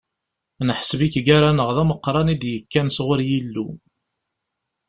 Neḥseb-ik 0.67 1.15
gar-aneɣ 1.27 1.69
d 1.75 1.77
ameqran 1.83 2.33
i 2.33 2.35
d-ikkan 2.41 2.87
sɣur 2.95 3.19
Yillu. 3.29 3.67